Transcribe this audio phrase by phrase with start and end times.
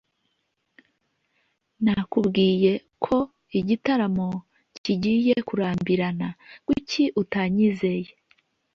[1.83, 2.71] nakubwiye
[3.03, 3.17] ko
[3.59, 4.27] igitaramo
[4.83, 6.27] kigiye kurambirana.
[6.65, 8.11] kuki utanyizeye